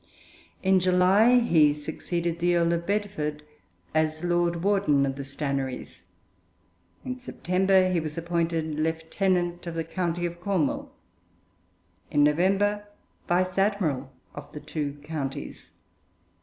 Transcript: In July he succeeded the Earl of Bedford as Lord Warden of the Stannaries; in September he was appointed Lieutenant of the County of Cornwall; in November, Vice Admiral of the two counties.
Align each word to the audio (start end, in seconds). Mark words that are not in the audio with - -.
In 0.63 0.79
July 0.79 1.37
he 1.41 1.71
succeeded 1.75 2.39
the 2.39 2.55
Earl 2.55 2.73
of 2.73 2.87
Bedford 2.87 3.43
as 3.93 4.23
Lord 4.23 4.63
Warden 4.63 5.05
of 5.05 5.15
the 5.15 5.21
Stannaries; 5.21 6.01
in 7.05 7.19
September 7.19 7.87
he 7.91 7.99
was 7.99 8.17
appointed 8.17 8.73
Lieutenant 8.79 9.67
of 9.67 9.75
the 9.75 9.83
County 9.83 10.25
of 10.25 10.41
Cornwall; 10.41 10.91
in 12.09 12.23
November, 12.23 12.87
Vice 13.27 13.59
Admiral 13.59 14.11
of 14.33 14.51
the 14.53 14.59
two 14.59 14.93
counties. 15.03 15.69